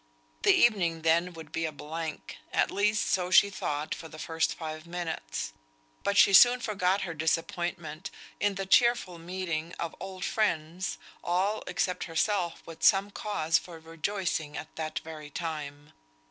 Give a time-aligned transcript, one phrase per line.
[0.41, 4.55] The evening then would be a blank; at least so she thought for the first
[4.55, 5.53] five minutes;
[6.03, 8.09] but she soon forgot her disappointment
[8.39, 14.57] in the cheerful meeting of old friends, all, except herself, with some cause for rejoicing
[14.57, 15.93] at that very time.